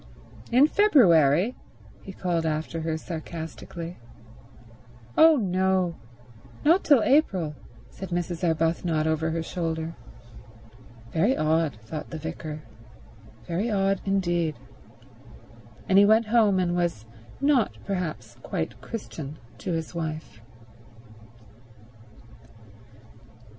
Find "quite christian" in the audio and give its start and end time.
18.41-19.37